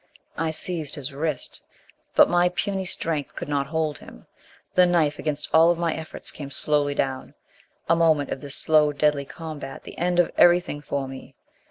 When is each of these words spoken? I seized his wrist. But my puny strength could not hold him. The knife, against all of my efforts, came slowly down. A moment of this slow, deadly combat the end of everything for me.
I 0.35 0.49
seized 0.49 0.95
his 0.95 1.13
wrist. 1.13 1.61
But 2.15 2.27
my 2.27 2.49
puny 2.49 2.85
strength 2.85 3.35
could 3.35 3.47
not 3.47 3.67
hold 3.67 3.99
him. 3.99 4.25
The 4.73 4.87
knife, 4.87 5.19
against 5.19 5.49
all 5.53 5.69
of 5.69 5.77
my 5.77 5.93
efforts, 5.93 6.31
came 6.31 6.49
slowly 6.49 6.95
down. 6.95 7.35
A 7.87 7.95
moment 7.95 8.31
of 8.31 8.41
this 8.41 8.55
slow, 8.55 8.93
deadly 8.93 9.25
combat 9.25 9.83
the 9.83 9.99
end 9.99 10.17
of 10.19 10.31
everything 10.39 10.81
for 10.81 11.07
me. 11.07 11.35